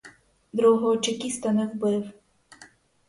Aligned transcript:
Другого 0.53 0.97
чекіста 0.97 1.51
не 1.51 1.67
вбив. 1.67 2.09